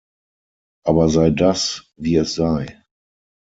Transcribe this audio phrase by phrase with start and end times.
[0.83, 2.75] Aber sei das, wie es sei.